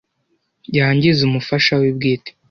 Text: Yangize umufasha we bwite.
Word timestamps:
Yangize 0.77 1.19
umufasha 1.23 1.71
we 1.81 1.87
bwite. 1.97 2.29